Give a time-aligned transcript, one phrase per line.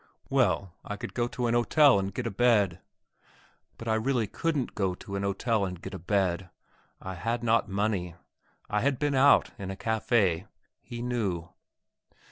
[0.31, 2.81] Well, I could go to an hotel and get a bed!
[3.77, 6.49] But I really couldn't go to an hotel and get a bed;
[6.99, 8.15] I had not money,
[8.67, 10.47] I had been out in a café...
[10.81, 11.49] he knew....